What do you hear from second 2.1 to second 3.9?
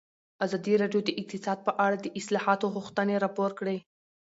اصلاحاتو غوښتنې راپور کړې.